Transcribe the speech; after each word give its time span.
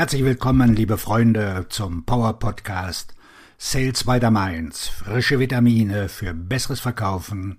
Herzlich 0.00 0.24
willkommen, 0.24 0.74
liebe 0.74 0.96
Freunde, 0.96 1.66
zum 1.68 2.06
Power 2.06 2.38
Podcast 2.38 3.14
Sales 3.58 4.04
by 4.04 4.18
the 4.18 4.30
Mainz. 4.30 4.88
Frische 4.88 5.38
Vitamine 5.38 6.08
für 6.08 6.32
besseres 6.32 6.80
Verkaufen 6.80 7.58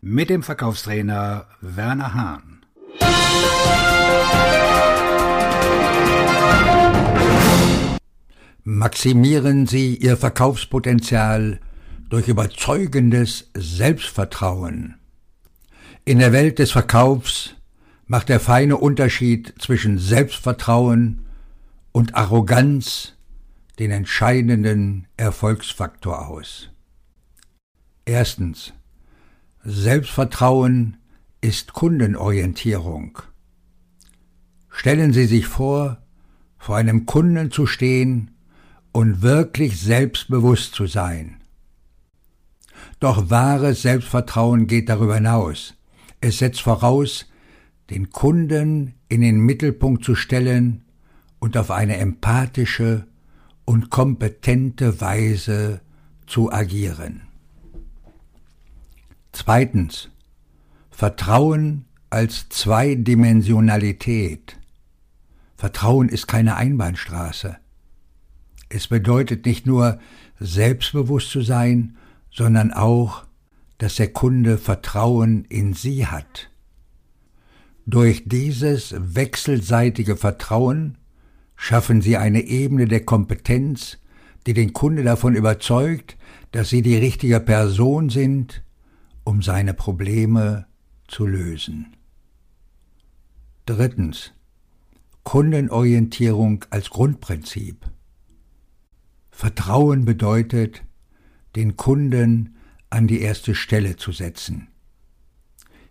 mit 0.00 0.30
dem 0.30 0.44
Verkaufstrainer 0.44 1.46
Werner 1.60 2.14
Hahn. 2.14 2.60
Maximieren 8.62 9.66
Sie 9.66 9.96
Ihr 9.96 10.16
Verkaufspotenzial 10.16 11.58
durch 12.08 12.28
überzeugendes 12.28 13.50
Selbstvertrauen. 13.54 14.94
In 16.04 16.20
der 16.20 16.32
Welt 16.32 16.60
des 16.60 16.70
Verkaufs 16.70 17.56
macht 18.06 18.28
der 18.28 18.38
feine 18.38 18.76
Unterschied 18.76 19.54
zwischen 19.58 19.98
Selbstvertrauen 19.98 21.26
und 21.92 22.14
Arroganz 22.14 23.14
den 23.78 23.90
entscheidenden 23.90 25.08
Erfolgsfaktor 25.16 26.28
aus. 26.28 26.70
Erstens. 28.04 28.72
Selbstvertrauen 29.62 30.96
ist 31.40 31.72
Kundenorientierung. 31.72 33.18
Stellen 34.70 35.12
Sie 35.12 35.26
sich 35.26 35.46
vor, 35.46 35.98
vor 36.58 36.76
einem 36.76 37.06
Kunden 37.06 37.50
zu 37.50 37.66
stehen 37.66 38.30
und 38.92 39.22
wirklich 39.22 39.80
selbstbewusst 39.80 40.74
zu 40.74 40.86
sein. 40.86 41.42
Doch 42.98 43.30
wahres 43.30 43.82
Selbstvertrauen 43.82 44.66
geht 44.66 44.88
darüber 44.88 45.16
hinaus. 45.16 45.74
Es 46.20 46.38
setzt 46.38 46.62
voraus, 46.62 47.26
den 47.90 48.10
Kunden 48.10 48.94
in 49.08 49.20
den 49.20 49.40
Mittelpunkt 49.40 50.04
zu 50.04 50.14
stellen 50.14 50.84
und 51.40 51.56
auf 51.56 51.72
eine 51.72 51.96
empathische 51.96 53.08
und 53.64 53.90
kompetente 53.90 55.00
Weise 55.00 55.80
zu 56.26 56.52
agieren. 56.52 57.22
Zweitens. 59.32 60.10
Vertrauen 60.90 61.86
als 62.10 62.50
Zweidimensionalität. 62.50 64.58
Vertrauen 65.56 66.10
ist 66.10 66.26
keine 66.26 66.56
Einbahnstraße. 66.56 67.56
Es 68.68 68.88
bedeutet 68.88 69.46
nicht 69.46 69.66
nur 69.66 69.98
selbstbewusst 70.38 71.30
zu 71.30 71.40
sein, 71.40 71.96
sondern 72.30 72.70
auch, 72.72 73.24
dass 73.78 73.96
der 73.96 74.12
Kunde 74.12 74.58
Vertrauen 74.58 75.46
in 75.46 75.72
Sie 75.72 76.06
hat. 76.06 76.50
Durch 77.86 78.24
dieses 78.26 78.94
wechselseitige 78.98 80.16
Vertrauen 80.16 80.98
schaffen 81.60 82.00
Sie 82.00 82.16
eine 82.16 82.40
Ebene 82.40 82.86
der 82.86 83.04
Kompetenz, 83.04 83.98
die 84.46 84.54
den 84.54 84.72
Kunde 84.72 85.02
davon 85.02 85.34
überzeugt, 85.34 86.16
dass 86.52 86.70
Sie 86.70 86.80
die 86.80 86.96
richtige 86.96 87.38
Person 87.38 88.08
sind, 88.08 88.64
um 89.24 89.42
seine 89.42 89.74
Probleme 89.74 90.66
zu 91.06 91.26
lösen. 91.26 91.94
Drittens. 93.66 94.32
Kundenorientierung 95.22 96.64
als 96.70 96.88
Grundprinzip. 96.88 97.84
Vertrauen 99.30 100.06
bedeutet, 100.06 100.82
den 101.56 101.76
Kunden 101.76 102.56
an 102.88 103.06
die 103.06 103.20
erste 103.20 103.54
Stelle 103.54 103.96
zu 103.96 104.12
setzen. 104.12 104.68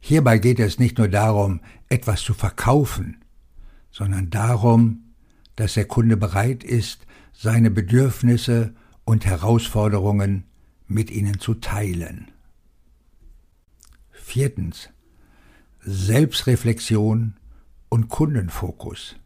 Hierbei 0.00 0.38
geht 0.38 0.60
es 0.60 0.78
nicht 0.78 0.96
nur 0.96 1.08
darum, 1.08 1.60
etwas 1.90 2.22
zu 2.22 2.32
verkaufen, 2.32 3.22
sondern 3.90 4.30
darum, 4.30 5.07
dass 5.58 5.74
der 5.74 5.86
Kunde 5.86 6.16
bereit 6.16 6.62
ist, 6.62 7.04
seine 7.32 7.72
Bedürfnisse 7.72 8.74
und 9.04 9.26
Herausforderungen 9.26 10.44
mit 10.86 11.10
ihnen 11.10 11.40
zu 11.40 11.54
teilen. 11.54 12.30
Viertens. 14.12 14.90
Selbstreflexion 15.80 17.34
und 17.88 18.08
Kundenfokus. 18.08 19.16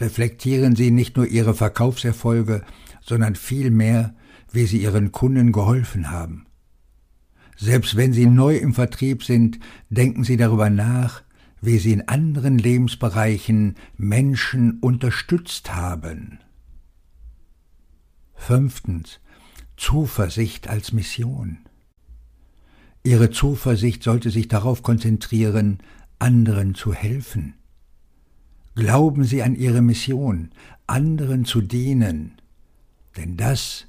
Reflektieren 0.00 0.74
Sie 0.74 0.90
nicht 0.90 1.16
nur 1.16 1.26
Ihre 1.26 1.54
Verkaufserfolge, 1.54 2.64
sondern 3.00 3.36
vielmehr, 3.36 4.16
wie 4.50 4.66
Sie 4.66 4.82
Ihren 4.82 5.12
Kunden 5.12 5.52
geholfen 5.52 6.10
haben. 6.10 6.46
Selbst 7.56 7.94
wenn 7.94 8.12
Sie 8.12 8.26
neu 8.26 8.56
im 8.56 8.74
Vertrieb 8.74 9.22
sind, 9.22 9.60
denken 9.90 10.24
Sie 10.24 10.36
darüber 10.36 10.70
nach, 10.70 11.22
wie 11.60 11.78
sie 11.78 11.92
in 11.92 12.08
anderen 12.08 12.58
Lebensbereichen 12.58 13.74
Menschen 13.96 14.78
unterstützt 14.80 15.74
haben. 15.74 16.40
Fünftens. 18.34 19.20
Zuversicht 19.76 20.68
als 20.68 20.92
Mission. 20.92 21.58
Ihre 23.04 23.30
Zuversicht 23.30 24.02
sollte 24.02 24.30
sich 24.30 24.48
darauf 24.48 24.82
konzentrieren, 24.82 25.78
anderen 26.18 26.74
zu 26.74 26.92
helfen. 26.92 27.54
Glauben 28.74 29.24
Sie 29.24 29.42
an 29.42 29.54
Ihre 29.54 29.80
Mission, 29.82 30.50
anderen 30.86 31.44
zu 31.44 31.60
dienen, 31.60 32.40
denn 33.16 33.36
das 33.36 33.86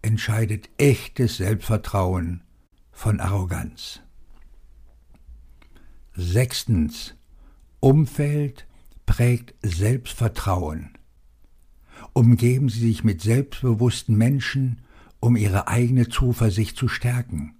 entscheidet 0.00 0.68
echtes 0.78 1.36
Selbstvertrauen 1.36 2.42
von 2.92 3.20
Arroganz. 3.20 4.00
Sechstens. 6.14 7.14
Umfeld 7.80 8.66
prägt 9.06 9.54
Selbstvertrauen. 9.62 10.90
Umgeben 12.12 12.68
Sie 12.68 12.80
sich 12.80 13.02
mit 13.02 13.22
selbstbewussten 13.22 14.16
Menschen, 14.16 14.82
um 15.20 15.36
Ihre 15.36 15.68
eigene 15.68 16.08
Zuversicht 16.08 16.76
zu 16.76 16.88
stärken. 16.88 17.54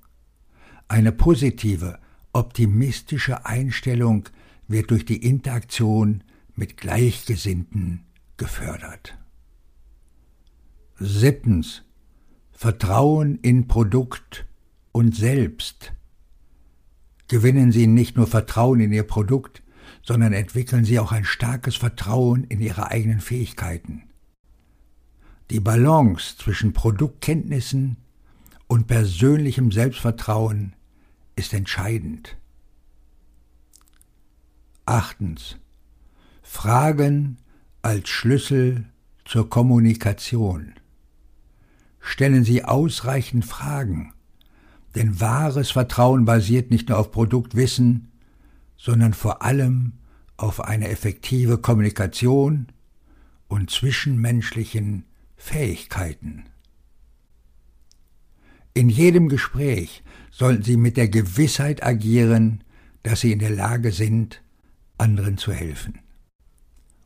Eine 0.88 1.12
positive, 1.12 1.98
optimistische 2.32 3.46
Einstellung 3.46 4.28
wird 4.68 4.90
durch 4.90 5.04
die 5.04 5.24
Interaktion 5.24 6.22
mit 6.54 6.76
Gleichgesinnten 6.76 8.04
gefördert. 8.36 9.16
Siebtens. 10.98 11.82
Vertrauen 12.52 13.40
in 13.40 13.66
Produkt 13.66 14.46
und 14.92 15.16
Selbst 15.16 15.92
gewinnen 17.32 17.72
Sie 17.72 17.86
nicht 17.86 18.14
nur 18.18 18.26
Vertrauen 18.26 18.78
in 18.80 18.92
Ihr 18.92 19.04
Produkt, 19.04 19.62
sondern 20.02 20.34
entwickeln 20.34 20.84
Sie 20.84 20.98
auch 20.98 21.12
ein 21.12 21.24
starkes 21.24 21.76
Vertrauen 21.76 22.44
in 22.44 22.60
Ihre 22.60 22.90
eigenen 22.90 23.20
Fähigkeiten. 23.20 24.02
Die 25.48 25.58
Balance 25.58 26.36
zwischen 26.36 26.74
Produktkenntnissen 26.74 27.96
und 28.66 28.86
persönlichem 28.86 29.72
Selbstvertrauen 29.72 30.76
ist 31.34 31.54
entscheidend. 31.54 32.36
Achtens. 34.84 35.56
Fragen 36.42 37.38
als 37.80 38.10
Schlüssel 38.10 38.84
zur 39.24 39.48
Kommunikation. 39.48 40.74
Stellen 41.98 42.44
Sie 42.44 42.62
ausreichend 42.62 43.46
Fragen 43.46 44.12
denn 44.94 45.20
wahres 45.20 45.70
Vertrauen 45.70 46.24
basiert 46.24 46.70
nicht 46.70 46.88
nur 46.88 46.98
auf 46.98 47.10
Produktwissen, 47.10 48.08
sondern 48.76 49.14
vor 49.14 49.42
allem 49.42 49.92
auf 50.36 50.60
eine 50.60 50.88
effektive 50.88 51.58
Kommunikation 51.58 52.66
und 53.48 53.70
zwischenmenschlichen 53.70 55.04
Fähigkeiten. 55.36 56.44
In 58.74 58.88
jedem 58.88 59.28
Gespräch 59.28 60.02
sollten 60.30 60.62
Sie 60.62 60.76
mit 60.76 60.96
der 60.96 61.08
Gewissheit 61.08 61.82
agieren, 61.84 62.64
dass 63.02 63.20
Sie 63.20 63.32
in 63.32 63.38
der 63.38 63.50
Lage 63.50 63.92
sind, 63.92 64.42
anderen 64.98 65.36
zu 65.36 65.52
helfen. 65.52 65.98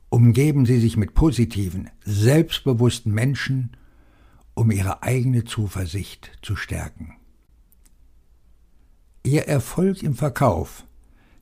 Umgeben 0.08 0.64
Sie 0.64 0.78
sich 0.78 0.96
mit 0.96 1.14
positiven, 1.14 1.90
selbstbewussten 2.04 3.12
Menschen, 3.12 3.76
um 4.54 4.70
Ihre 4.70 5.02
eigene 5.02 5.44
Zuversicht 5.44 6.30
zu 6.42 6.54
stärken. 6.56 7.16
Ihr 9.26 9.48
Erfolg 9.48 10.04
im 10.04 10.14
Verkauf 10.14 10.84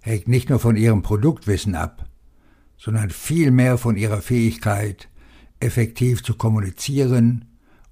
hängt 0.00 0.26
nicht 0.26 0.48
nur 0.48 0.58
von 0.58 0.74
Ihrem 0.74 1.02
Produktwissen 1.02 1.74
ab, 1.74 2.08
sondern 2.78 3.10
vielmehr 3.10 3.76
von 3.76 3.98
Ihrer 3.98 4.22
Fähigkeit, 4.22 5.10
effektiv 5.60 6.22
zu 6.22 6.34
kommunizieren 6.34 7.44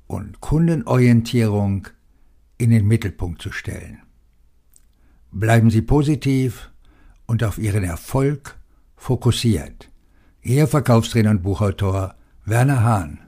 und 0.07 0.41
Kundenorientierung 0.41 1.89
in 2.57 2.71
den 2.71 2.89
Mittelpunkt 2.89 3.43
zu 3.43 3.53
stellen. 3.53 3.99
Bleiben 5.31 5.69
Sie 5.69 5.83
positiv 5.83 6.71
und 7.27 7.45
auf 7.45 7.59
Ihren 7.59 7.85
Erfolg 7.85 8.59
fokussiert. 8.97 9.91
Ihr 10.41 10.69
Verkaufstrainer 10.69 11.33
und 11.33 11.43
Buchautor 11.43 12.15
Werner 12.47 12.83
Hahn 12.83 13.19